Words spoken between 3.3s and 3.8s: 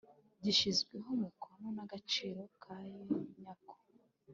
nyako